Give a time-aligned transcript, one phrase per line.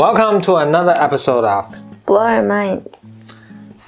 [0.00, 1.66] Welcome to another episode of
[2.06, 2.80] Blow Your Mind，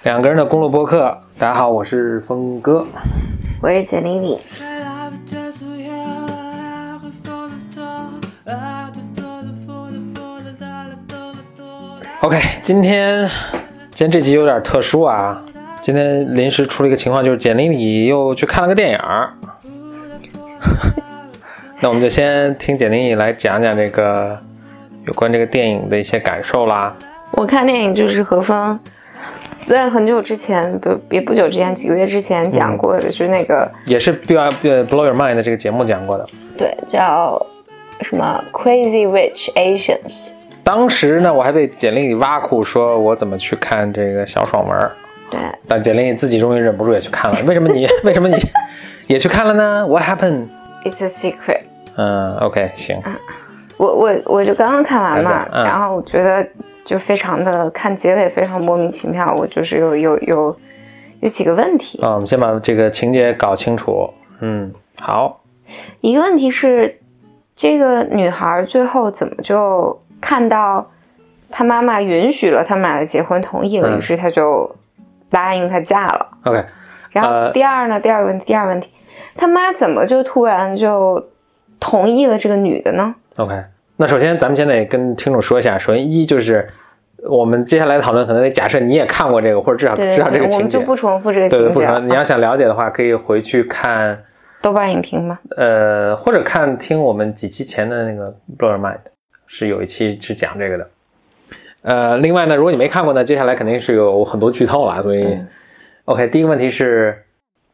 [0.02, 1.22] 两个人的公路播客。
[1.38, 2.86] 大家好，我是峰哥。
[3.62, 4.38] 我是简丽丽。
[12.20, 13.26] OK，今天
[13.92, 15.42] 今天这集有点特殊啊，
[15.80, 18.98] 今天临时出了一个情况，就是简历里又去看了个电影。
[21.80, 24.38] 那我们就先听简历来讲讲这个
[25.06, 26.94] 有关这个电影的一些感受啦。
[27.32, 28.78] 我看电影就是何峰
[29.66, 36.26] 在很久之前，不也不久之前，几个月之前讲过的，就是那个也是 Blow Blow Your Mind 的这个节目讲过的。
[36.58, 37.44] 对叫
[38.02, 40.28] 什么 Crazy Rich Asians。
[40.64, 44.92] 当时呢，我还被简历里挖苦说我怎么去看这个小爽文儿，
[45.30, 47.40] 对，但简历自己终于忍不住也去看了。
[47.46, 48.36] 为什么你 为什么你
[49.08, 51.62] 也去看了呢？What happened？It's a secret。
[51.96, 53.02] 嗯，OK，行，
[53.76, 56.46] 我我我就刚刚看完嘛，然后我觉得
[56.84, 60.56] 就非常的看结尾非常莫名其妙，我就是有有有
[61.20, 62.00] 有几个问题。
[62.02, 64.12] 啊，我们先把这个情节搞清楚。
[64.40, 65.40] 嗯，好，
[66.00, 66.98] 一个问题是，
[67.54, 70.90] 这个女孩最后怎么就看到
[71.50, 74.74] 她妈妈允许了他们俩的结婚，同意了，嗯于是她就
[75.30, 76.28] 答应她嫁了。
[76.44, 76.64] OK，
[77.10, 78.90] 然后呃第二呢，第二个问题，第二个问题，
[79.36, 81.24] 他妈怎么就突然就
[81.82, 83.60] 同意了这个女的呢？OK，
[83.96, 86.68] 那首先咱们先得跟听众说一下，首先一就是
[87.28, 90.80] 我们接下来讨论可能得假设你也看过这个，或者至少对知道这个情节们就。
[90.82, 91.98] 不重复这个对对，不重复。
[92.00, 94.16] 你要想了解的话，可以回去看，
[94.60, 95.38] 豆瓣影评吗？
[95.56, 98.94] 呃，或者看听我们几期前的那个《Blow Your Mind》，
[99.46, 100.88] 是有一期是讲这个的。
[101.82, 105.48] 呃，另外呢，如果你没看过呢，接下来肯定是有很多剧透了，所以、嗯
[106.04, 106.28] OK。
[106.28, 107.24] 第一个问题是，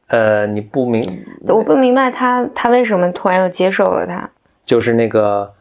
[0.09, 4.29] 呃，你不明，我不明白他他为什么突然又接受了他，
[4.65, 5.53] 就是那个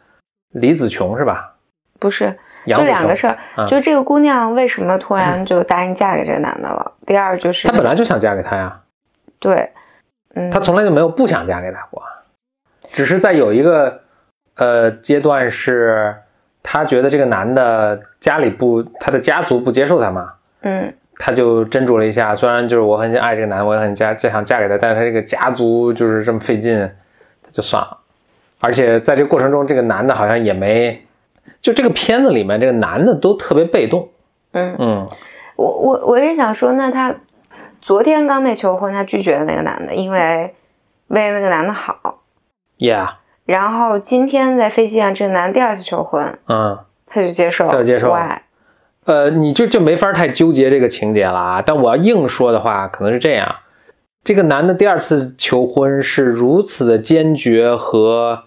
[0.53, 1.53] 李子琼是吧？
[2.00, 2.34] 不是
[2.66, 3.68] 就两个事儿，嗯。
[3.68, 6.91] 就这个姑娘为什么突然就答应嫁给这个男的了？
[7.06, 8.80] 第二就是她本来就想嫁给他呀，
[9.40, 9.69] 对，
[10.36, 12.02] 嗯，她从来就没有不想嫁给他过，
[12.91, 14.02] 只是在有一个
[14.56, 16.16] 呃阶段是，
[16.62, 26.79] 她觉得这个男的家里不，他的家族不接受他嘛，嗯她就斟酌了一下，虽然就是我很爱这个男，我也很家就想嫁给他，但是他这个家族就是这么费劲，
[27.44, 27.97] 他就算了。
[28.59, 31.06] 而且在这个过程中，这个男的好像也没，
[31.61, 34.09] 就这个片子里面这个男的都特别被动，
[34.51, 35.07] 嗯，嗯
[35.56, 37.16] 我我我是想说，那他
[37.81, 40.53] 昨天刚被求婚，他拒绝了那个男的，因为
[41.07, 42.19] 为那个男的好。
[42.77, 43.09] ，Yeah，
[43.45, 46.79] 然后今天在飞机上，这个男的第二次求婚，嗯。
[47.09, 48.41] 他就接受了，他就接受了 Why？
[49.07, 51.63] 呃，你就就没法太纠结这个情节了啊。
[51.66, 53.56] 但我要硬说的话，可能是这样：
[54.23, 58.44] 这个男的第二次求婚是如此的坚决和，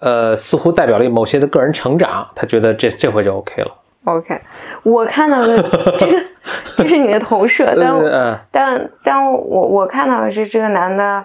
[0.00, 2.26] 呃，似乎代表了某些的个人成长。
[2.34, 3.70] 他觉得这这回就 OK 了。
[4.04, 4.40] OK，
[4.82, 5.62] 我看到的
[5.98, 6.16] 这个
[6.78, 9.38] 这是你的投射，但 但但我
[9.68, 11.22] 我看到的是这个男的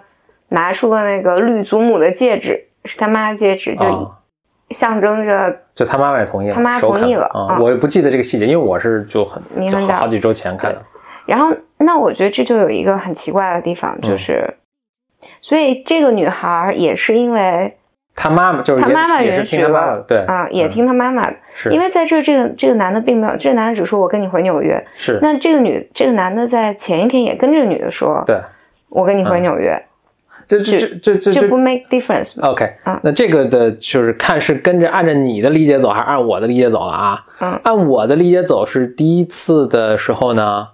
[0.50, 4.12] 拿出了那个绿祖母的戒指，是他妈的戒指，就啊，
[4.70, 7.56] 象征着就他妈妈也同意了，他妈同意了啊。
[7.56, 7.59] 啊。
[7.59, 9.42] 我也不记得这个细节，因为我是就很
[9.88, 10.81] 好好几周前看的。
[11.26, 14.09] 然后，那我觉得这就有一个很奇怪的地方，嗯。
[14.09, 14.54] 就是，
[15.42, 17.75] 所以这个女孩也是因为
[18.16, 21.72] 她妈妈就是也她妈妈也是允许了，对啊，也嗯听她妈妈的，是。
[21.72, 25.20] 因为在这这个这个男的并没有，这个男的只说我跟你回纽约，是。
[25.22, 28.40] 那这个女这个男的在前一天也跟这个女的说，对，
[28.90, 29.42] 我跟你回嗯。
[29.42, 29.84] 纽约，
[30.47, 33.00] 这这这这这这不 make difference 吗？OK，、嗯。
[33.03, 37.25] 那这个的就是看是跟着按照你的理解走，还是按我的理解走了啊？
[37.39, 37.59] 嗯。
[37.63, 40.67] 按我的理解走是第一次的时候呢，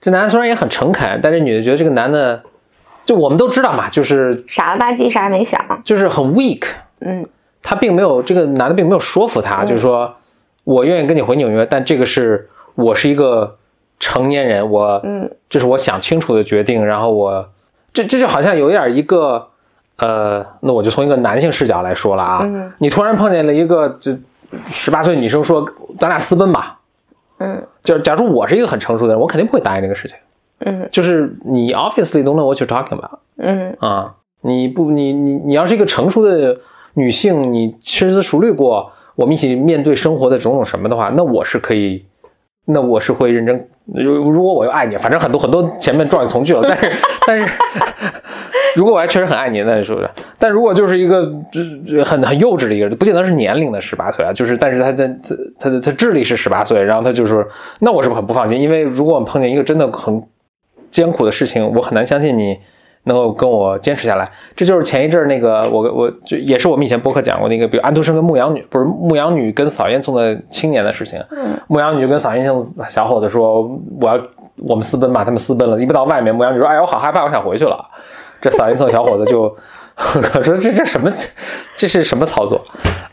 [0.00, 2.42] 这男的虽然也很诚恳，但这女的觉得这个男的，
[3.04, 6.64] 就我们都知道嘛，就是傻了吧唧，啥也没想，就是很 weak，
[7.00, 7.26] 嗯。
[7.62, 9.66] 他并没有这个男的并没有说服他，嗯。
[9.66, 10.14] 就是说
[10.64, 13.58] 我愿意跟你回纽约，但这个是我是一个
[14.00, 15.30] 成年人，我嗯。
[15.50, 17.46] 这是我想清楚的决定，然后我
[17.92, 19.48] 这这就好像有一点一个
[19.98, 22.72] 呃，那我就从一个男性视角来说了啊，嗯。
[22.78, 24.16] 你突然碰见了一个就
[24.70, 25.64] 十八岁女生说
[25.98, 26.78] 咱俩私奔吧，
[27.38, 27.62] 嗯。
[27.84, 30.16] 就假如我是一个很成熟的人，我肯定不会答应这个事情，
[30.60, 30.88] 嗯。
[30.90, 33.76] 就是你 obviously don't know what you're talking about 嗯。
[33.80, 36.58] 啊，你不你你你要是一个成熟的
[36.94, 42.04] 女性，你深思熟虑过我们一起面对生活的种种什么的话，那我是可以。
[42.66, 46.92] 那我是会认真，如如果我又爱你，反正很多很多前面状语从句了，但是
[47.26, 47.48] 但是，
[48.76, 50.08] 如果我还确实很爱你，那是不是？
[50.38, 57.44] 但如果就是一个就是很很幼稚的一个人，不见得是年龄的十八岁啊，就是但是他的他他的他智力是十八岁，然后他就是，
[57.80, 60.22] 那我是不很不放心，因为如果我碰见一个真的很
[60.92, 62.58] 艰苦的事情，我很难相信你
[63.04, 64.30] 能够跟我坚持下来。
[64.54, 71.22] 这就是前一阵儿那个我我就也是我们以前播客讲过那个，比如安徒生跟牧羊女，不是牧羊女跟扫烟囱的青年的事情。
[71.30, 73.62] 嗯牧羊女就跟扫烟囱小伙子说
[73.98, 74.20] ：“我要
[74.56, 77.82] 我们私奔吧。”他们私奔了，一不到外面，牧羊女说：“哎呀，我好害怕，我想回去了。”
[78.42, 79.56] 这扫烟囱小伙子就
[80.42, 81.10] 说：“这这什么？
[81.76, 82.60] 这是什么操作？”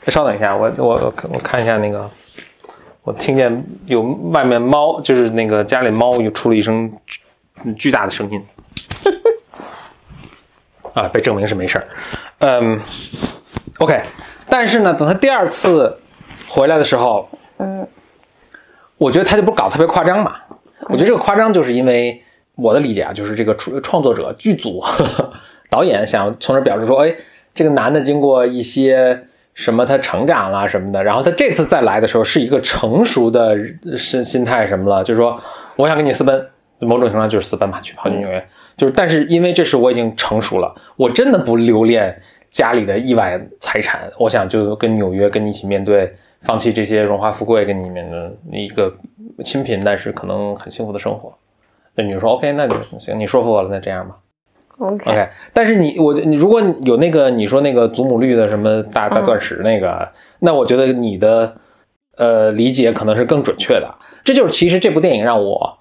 [0.07, 2.09] 稍等一下，我我我我看一下那个，
[3.03, 4.01] 我听见有
[4.33, 8.43] 外面猫，就是那个家里猫又出了一声巨巨大的声音。
[10.99, 11.87] 啊，被证明是没事儿。
[12.39, 12.79] 嗯
[13.79, 14.01] ，OK，
[14.49, 15.97] 但是呢，等他第二次
[16.47, 17.87] 回来的时候，嗯
[18.97, 20.35] 我觉得他就不搞特别夸张嘛。
[20.89, 22.21] 我觉得这个夸张就是因为
[22.55, 25.31] 我的理解啊，就是这个创创作者、剧组、呵 呵
[25.69, 27.15] 导演想从这儿表示说，哎，
[27.53, 33.57] 这个男的经过一些什么他成长啦什么的，然后他这次再来的时候是一个成熟的
[33.97, 35.39] 心心态什么了，就是说
[35.77, 36.47] 我想跟你私奔，
[36.79, 38.43] 某种程度上就是私奔嘛，去跑去纽约，
[38.77, 42.21] 就是但是因为这是我已经成熟了，我真的不留恋
[42.51, 46.13] 家里的亿万财产，我想就跟纽约跟你一起面对。
[46.43, 48.89] 放弃这些荣华富贵，跟你们的一个
[49.43, 51.33] 清贫但是可能很幸福的生活。
[51.95, 54.15] 那女的说 OK，那就行，你说服我了，那这样吧。
[54.77, 60.07] ，OK，OK，但是你我你如果有那个你说那个祖母绿的什么大大钻石那个，
[60.39, 61.53] 那我觉得你的
[62.15, 63.93] 呃理解可能是更准确的。
[64.23, 65.78] 这就是其实这部电影让我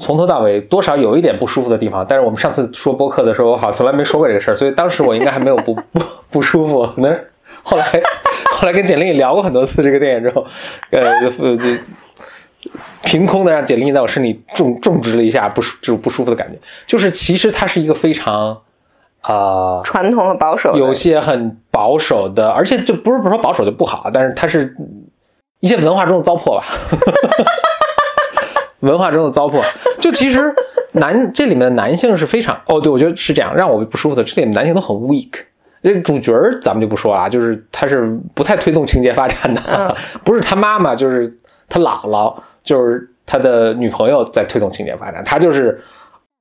[0.00, 2.04] 从头到尾多少有一点不舒服的地方。
[2.08, 6.00] 但是我们上次说播客的时候，我好像从来没说过这个事儿，所以当时我应该还没有不 不
[6.30, 6.86] 不舒服。
[6.94, 7.18] 可能
[7.62, 7.86] 后来
[8.52, 10.46] 后来跟简历聊过很多次这个电影之后，
[10.90, 11.80] 呃就就
[13.02, 16.58] 凭空的让简历在我身体种种植了一下不舒这种不舒服的感觉。
[16.86, 18.58] 就是其实它是一个非常
[19.20, 19.80] 啊。
[19.84, 24.74] 传统和保守的有些很保守的，而且就不是不是说保守就不好，但是它是
[25.60, 26.64] 一些文化中的糟粕吧，
[28.80, 29.62] 文化中的糟粕。
[30.00, 30.54] 就其实
[30.92, 35.30] 男这里面的男性是非常哦，对我觉得是这样，让我不舒服的，这里面男性都很 weak。
[35.82, 39.94] 这主角儿咱们就不说了啊，就是他是不太推动情节发展的，嗯
[40.24, 41.38] 不是他妈妈就是
[41.68, 42.34] 他姥姥，
[42.64, 45.80] 就是他的女朋友在推动情节发展，他就是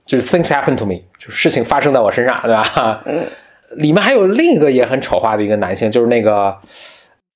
[0.06, 3.02] 就是 things happen to me，就是事情发生在我身上，对吧？
[3.06, 3.26] 嗯
[3.76, 6.56] 里面还有另一个也很丑化的一个男性，就是那个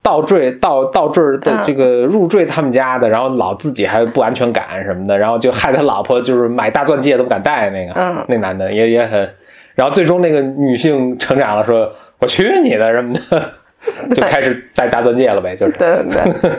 [0.02, 1.62] 倒坠倒倒坠的嗯。
[1.64, 8.24] 这个入赘他们家的，然后老自己还不安全感什么的，然后就害他老婆就是买大钻戒都不敢戴那个，嗯。
[8.28, 9.30] 那男的也也很，
[9.74, 13.52] 然后最终那个女性成长了，说我去你的什么的，
[14.14, 15.72] 就开始戴大钻戒了呗， 就是。
[15.72, 16.52] 对对，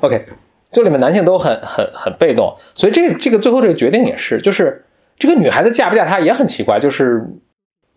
[0.00, 0.26] OK，
[0.70, 4.84] 就里面男性都很很很被动，所以这这个最后这个决定也是，就是
[5.18, 7.24] 这个女孩子嫁不嫁他也很奇怪，就是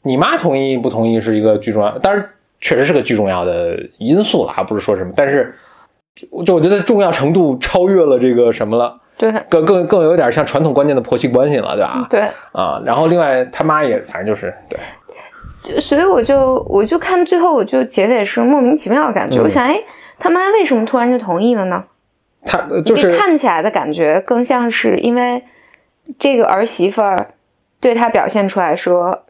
[0.04, 5.54] 你妈同意不同意是一个巨重要，当然确实是个巨重要的因素了，不是说什么，但是
[6.16, 12.08] 就就我觉得重要程度超越了这个什么了，对更更更有点像传统观念的婆媳关系了，对吧？
[12.10, 12.22] 对，
[12.52, 14.80] 啊，然后另外他妈也反正就是对，
[15.64, 19.40] 就所以我就我就看最后，我就结尾是莫名其妙的感觉。
[19.40, 19.80] 嗯我想，哎，
[20.18, 21.84] 他妈为什么突然就同意了呢？
[22.46, 25.44] 他就是看起来的感觉更像是因为
[26.18, 27.34] 这个儿媳妇儿
[27.82, 29.26] 对他表现出来说，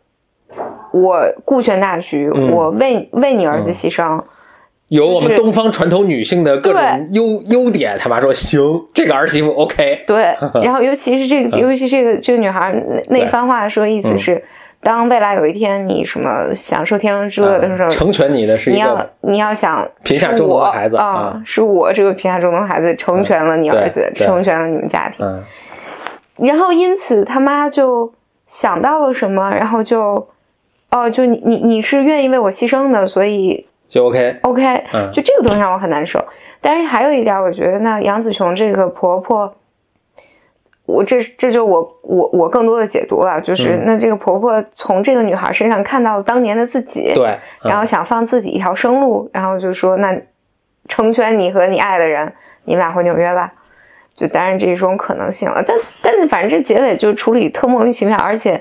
[1.01, 2.51] 我顾全大局，嗯。
[2.51, 4.19] 我为为你儿子牺牲。
[4.89, 8.61] 有我们东方传统女性的各种优优点，他妈说行，
[8.93, 10.33] 这个儿媳妇 OK，对，
[10.63, 14.17] 然后尤其是这个，尤其这个这个女孩那那一番话说，意思嗯。
[14.17, 14.41] 是，
[14.81, 25.25] 当未来有一天你什么享受天伦之乐的时候，嗯成全你的是你要你要想贫下中农的孩子啊啊，是我这个贫下中农孩子成全了你儿子，成全了你们家庭。
[25.25, 25.43] 嗯。
[26.37, 28.13] 然后因此他妈就
[28.45, 30.29] 想到了什么，然后就
[30.89, 36.23] 哦，就你你你是愿意为我牺牲的，所以就 OK，OK，嗯就这个东西让我很难受。
[36.61, 39.53] 但是还有一点，我觉得那杨紫琼这个婆婆，
[40.85, 50.17] 我这这就我我我更多的解读了，就是、嗯那这个婆婆从这个女孩身上看到了当年的自己，对，嗯然后想放自己一条生路，然后就说那
[50.87, 53.53] 成全你和你爱的人，你们俩回纽约吧。
[54.15, 58.59] 就当然这种可能性了，但但是反正这结尾就处理特莫名其妙，而且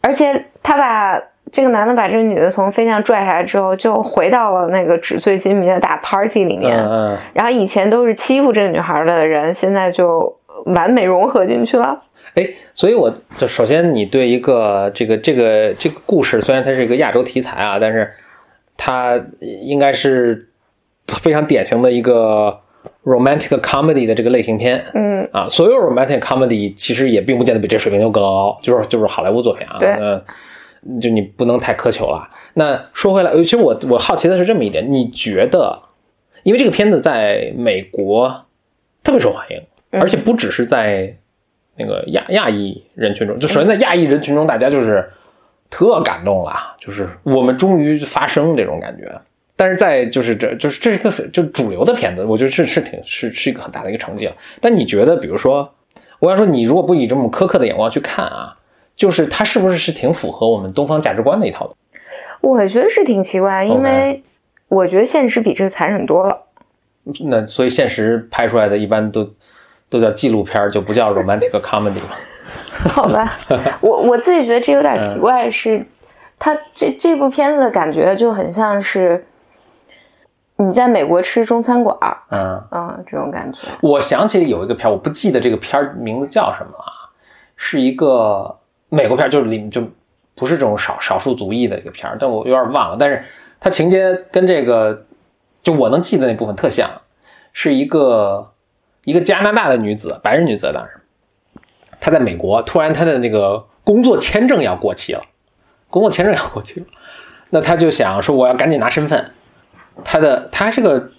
[0.00, 1.20] 而且他把
[1.52, 10.36] 这个男的把这个女的从飞机上拽下来之后，就回到了那个纸醉金迷的大 party 里面，嗯嗯，然后以前都是欺负这个女孩的人，现在就
[10.66, 12.02] 完美融合进去了。
[12.34, 18.12] 哎，所以我就首先你对一个这个这个这个故事，虽然它是一个亚洲题材啊，但是
[18.76, 20.48] 它应该是
[21.06, 22.58] 非常典型的一个
[23.04, 24.84] romantic comedy 的这个类型片。
[24.94, 29.76] 嗯啊，所有 romantic comedy 其实也并不见得比这水平就更高，就是就是好莱坞作品啊。
[29.78, 30.22] 对嗯，
[31.00, 32.28] 就你不能太苛求了。
[32.54, 35.80] 那说回来，呃其实我我好奇的是这么一点，你觉得，
[36.42, 38.46] 因为这个片子在美国
[39.02, 41.16] 特别受欢迎，嗯而且不只是在
[41.76, 45.10] 那个亚亚裔人群中，就首先在亚裔人群中，大家就是
[45.68, 49.12] 特感动了，就是我们终于发声这种感觉。
[49.58, 54.34] 但是在就是这就是这是一个就主流的片子，我觉得是是挺是是一个很大的一个成绩了。
[54.60, 55.74] 但你觉得，比如说，
[56.18, 58.54] 我要说你如果不以这么苛刻的眼光去看啊，
[58.96, 61.74] 就是它是不是是挺符合我们东方价值观的一套的？
[62.40, 64.22] 我觉得是挺奇怪，因为
[64.68, 66.36] 我觉得现实比这个残忍多了。
[67.26, 69.30] 那所以现实拍出来的一般都
[69.88, 72.16] 都叫纪录片，就不叫 romantic comedy 了？
[72.90, 73.38] 好吧，
[73.80, 75.84] 我我自己觉得这有点奇怪，是
[76.38, 79.26] 它这这部片子的感觉就很像是。
[80.58, 81.94] 你在美国吃中餐馆
[82.30, 83.60] 嗯嗯，这种感觉。
[83.82, 87.10] 我想起有一个片儿我不记得这个片儿名字叫什么了，
[87.56, 88.56] 是一个
[88.88, 89.82] 美国片就是里面就
[90.34, 92.96] 不是这种少少数族裔的一个片但我有点忘了。
[92.98, 93.24] 但是
[93.58, 95.06] 它情节跟这个，
[95.62, 96.90] 就我能记得那部分特像，
[97.52, 98.52] 是一个
[99.04, 100.88] 一个加拿大的女子，白人女子当然，
[102.00, 105.22] 她在美国突然她的那个工作签证要过期了，
[105.90, 106.86] 工作签证要过期了，
[107.50, 109.32] 那她就想说我要赶紧拿身份。
[110.04, 111.10] 他的他是个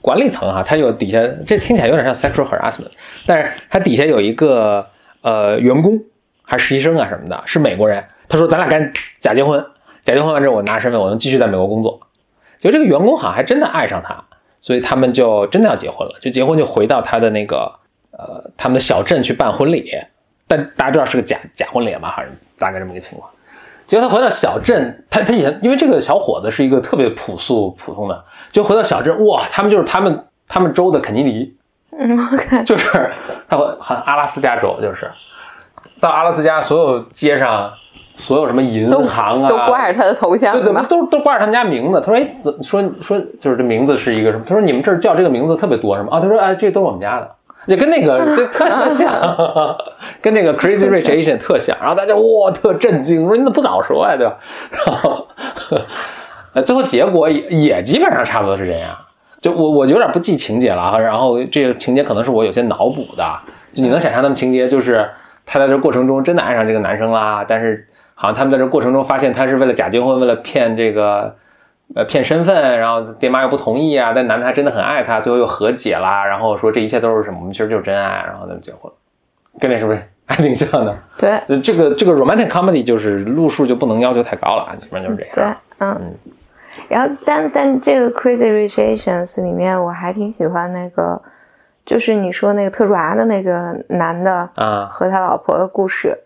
[0.00, 2.86] 管理层哈，他有底下，这听起来有点像 sexual harassment，
[3.26, 4.86] 但是他底下有一个
[5.22, 6.00] 呃员工
[6.50, 8.04] 还是实习生啊什么的，是美国人。
[8.28, 9.64] 他说咱俩干假结婚，
[10.02, 12.00] 假结婚完之后我拿身份，我能继续在美国工作。
[12.58, 14.20] 就这个员工好像还真的爱上他，
[14.60, 17.72] 所以他们就真的要结婚了，就结婚就回到他的那个
[18.10, 19.92] 呃他们的小镇去办婚礼，
[20.48, 23.30] 但大家知道是个假假婚礼嘛，还是大概这么一个情况。
[23.86, 31.56] 结果他回到小镇，他他以前因为这个小伙子是一个特别朴素普通的，就回到小镇，哇，他们就是他们他们州的肯尼迪，
[32.64, 33.10] 就是
[33.48, 35.10] 他好像阿拉斯加州，就是
[36.00, 37.70] 到阿拉斯加所有街上，
[38.16, 42.00] 所有什么银行啊，都挂着他的头像，对对，都都挂着他们家名字。
[42.00, 44.44] 他说，哎，怎说说就是这名字是一个什么？
[44.46, 46.08] 他说你们这儿叫这个名字特别多是吗？
[46.12, 47.30] 啊，他说，哎，这都是我们家的。
[47.66, 49.12] 就跟那个就特像，
[50.22, 54.36] 跟那个 Crazy Rich Asian 特像，然后大家哇特震惊，说你怎么不早说呀，对吧？
[54.86, 55.26] 然后，
[56.54, 58.96] 呃，最后结果也也基本上差不多是这样。
[59.42, 63.24] 就我我有点不记情节了，然后这个情节可能是我有些脑补的。
[63.74, 65.06] 就你能想象他们情节，就是
[65.50, 71.34] 他在这过程中真的爱上这个男生啦，但是好像他们在这过程中发现他是为了假结婚，为了骗这个。
[71.92, 77.38] 呃，骗身份，然后爹妈又不同意啊，但男的还真的很爱她，最后又和解啦，然后说这一切都是什么？
[77.40, 78.88] 我们其实就是真爱，然后他们结婚，
[79.58, 80.96] 跟那是不是还挺像的？
[81.18, 85.56] 对，这个这个 romantic comedy 就是路数就不能要求太高了，基本上就是这样。
[85.78, 86.14] 对，嗯。
[86.88, 91.20] 然后，但但这个 Crazy Rich Asians 里面，我还挺喜欢那个，
[91.90, 96.16] 就是你说那个特抓的那个男的啊，和他老婆的故事。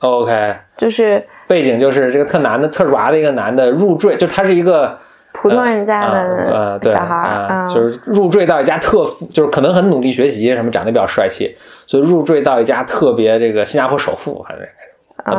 [0.00, 1.24] OK，就是。
[1.46, 4.98] 背景就是这个特男的特软的一个男的入赘，就他是一个
[5.32, 14.68] 普通人家的小孩，就是入赘到一家特富，就是可能很努力学习，什么长得比较帅气，所以入赘到一家特别这个新加坡首富还是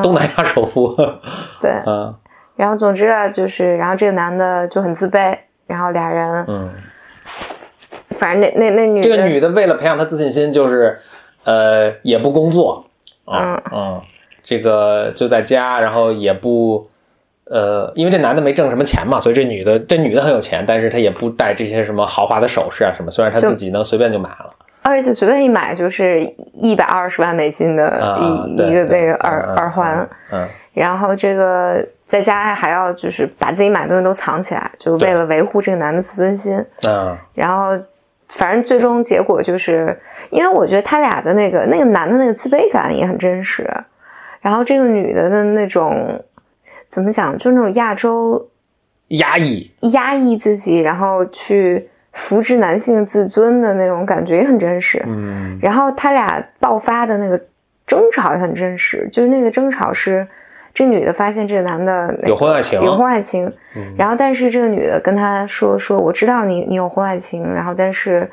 [0.01, 0.95] 东南亚首富，
[1.61, 2.15] 对，嗯，
[2.55, 5.37] 然后总之啊，就是然后这个男的就很自卑，
[5.67, 6.71] 然后俩人，嗯，
[8.19, 10.99] 反正那那那女这个女的为了培养她自信心，就是
[11.45, 12.85] 呃也不工作，
[13.25, 14.01] 嗯嗯。
[14.41, 16.89] 这个就在家，然后也不，
[17.43, 26.21] 呃，因为这男的没挣什么钱嘛，所以这女的这女的很有钱，但是她也不戴这些什么豪华的首饰啊什么，虽然她自己能随便就买了，而且随便一买就是
[26.53, 36.57] 一百二十万美金的一一个那个耳耳环，嗯，然后这个在家还要就是把自己买东西都藏起来，就为了维护这个男的自尊心，
[36.87, 37.77] 嗯，然后
[38.29, 39.97] 反正最终结果就是，
[40.29, 43.67] 因为我觉得他俩的那个那个男的那个自卑感也很真实。
[44.41, 46.23] 然后这个女的的那种
[46.87, 48.49] 怎么讲，就那种亚洲
[49.09, 55.03] 压抑、压抑自己，然后去扶植男性自尊的那种感觉也很真实。
[55.05, 57.37] 嗯，然后他俩爆发的那个
[57.85, 60.25] 争吵也很真实，就是那个争吵是
[60.73, 63.51] 这女的发现这个男的有婚外情，有婚外情。
[63.97, 68.29] 然后但是这个女的跟他说说，我知道你你有婚外情，然后但是。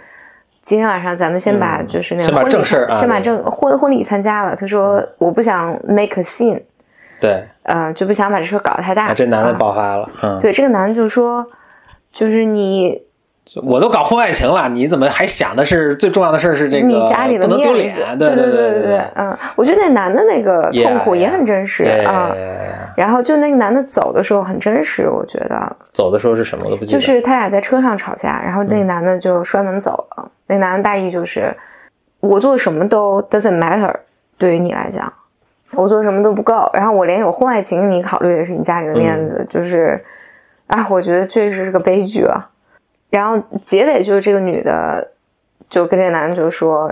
[0.63, 2.65] 今天晚上咱们先把就是那个婚礼，
[2.97, 4.57] 先把正婚婚礼参加了。
[4.57, 6.61] 他说我不想 make a scene，
[7.21, 9.15] 对，呃，就不想把这事搞得太大。
[9.15, 11.47] 这男的爆发了，嗯，对，这个男的就说，
[12.11, 13.01] 就是你。
[13.63, 16.87] 我都搞婚外情了，你怎么还想的是最重要的事儿是这个？
[16.87, 22.35] 你家里的面子，对对对对对，嗯，我觉得那男的那个痛苦也很真实啊。
[22.97, 25.77] 然后就那个男的走的时候很真实，我觉得。
[25.93, 26.65] 走的时候是什么？
[26.65, 26.99] 我都不记得。
[26.99, 30.29] 就是他俩在车上吵架，然后那男的就摔门走了。
[30.49, 31.55] 那男的大意就是，
[32.21, 33.95] 我做什么都 doesn't matter，
[34.39, 35.13] 对于你来讲，
[35.75, 36.69] 我做什么都不够。
[36.73, 40.03] 然后我连有婚外情，你考虑的是你家里的面子，就是，
[40.67, 42.49] 啊，我觉得确实是个悲剧啊。
[43.11, 45.07] 然后结尾就是这个女的，
[45.69, 46.91] 就跟这男的就说：“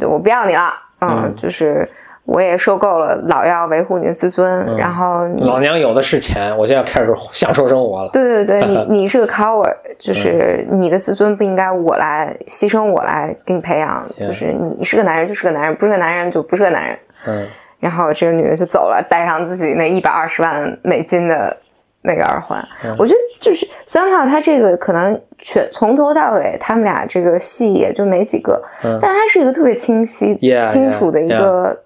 [0.00, 0.72] 我不要你了。”
[1.04, 1.88] 嗯，就是
[2.24, 8.10] 我也受够了老要维护你的自尊，嗯然后老娘有的是钱，我现在开始享受生活了。
[8.12, 16.98] 对对对，你 你是个 coward，就是你的自尊不应该我来牺牲，我来给你培养就是你是个男人就是个男人，不是个男人就不是个男人。
[17.26, 17.46] 嗯
[17.80, 21.56] 然后这个女的就走了，带上自己那一百二十万美金的
[22.02, 22.64] 那个耳环。
[22.84, 31.82] 嗯我觉得就是三号，他这个可能全从头到尾，他们俩这个戏也就没几个，嗯但他是一个特别清晰、Yeah, 清楚的一个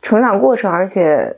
[0.00, 1.34] 成长过程，而且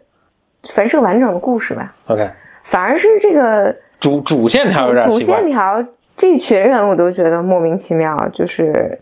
[0.64, 1.94] 反正是个完整的故事吧。
[2.08, 2.28] ，OK，
[2.64, 5.46] 反而是这个主主线条有点主线。
[5.46, 5.82] 条
[6.14, 9.00] 这群人我都觉得莫名其妙，就是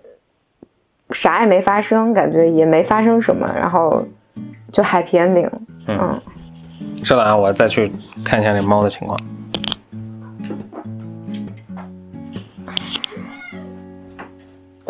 [1.11, 4.07] 啥也没发生，感觉也没发生什么，然后
[4.71, 5.51] 就 happy ending。
[5.89, 6.23] 嗯嗯，
[7.05, 7.91] 稍等啊，我再去
[8.25, 9.19] 看一下那猫的情况。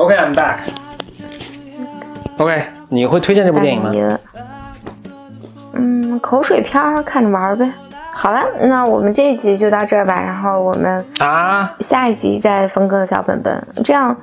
[0.03, 0.57] OK，I'm、back。
[2.39, 3.93] OK，你会推荐这部电影吗
[5.75, 7.71] 嗯，口水片儿看着玩儿呗。
[8.13, 14.17] 好了，那我们这一集就到这儿吧，然后我们啊，下一集再分割小本本，这样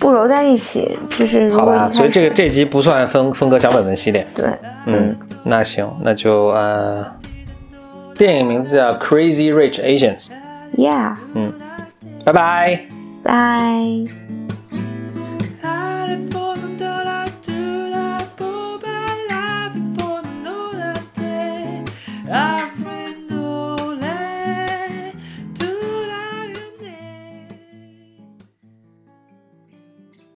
[0.00, 4.26] 不揉在一起，就是如好吧，果所以这个这集不算分分割小本本系列。
[4.34, 4.48] 对，
[4.86, 7.06] 嗯，那行，那就呃，
[8.16, 10.26] 电影名字叫《Crazy Rich Asians》。
[10.76, 11.52] ，Yeah，嗯
[12.24, 12.80] 拜拜。
[13.22, 14.39] 拜。
[16.10, 16.39] for